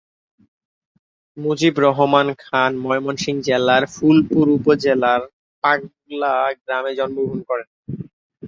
মুজিবুর 1.37 1.83
রহমান 1.85 2.27
খান 2.43 2.71
ময়মনসিংহ 2.83 3.39
জেলার 3.47 3.83
ফুলপুর 3.93 4.45
উপজেলার 4.57 5.21
পাগলা 5.63 6.33
গ্রামে 6.59 6.91
জন্মগ্রহণ 6.99 7.39
করেন। 7.49 7.67